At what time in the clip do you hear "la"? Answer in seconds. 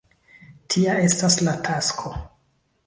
1.49-1.57